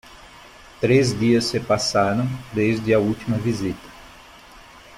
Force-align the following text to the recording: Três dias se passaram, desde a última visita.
Três 0.79 1.13
dias 1.15 1.45
se 1.45 1.59
passaram, 1.59 2.27
desde 2.51 2.91
a 2.91 2.97
última 2.97 3.37
visita. 3.37 3.87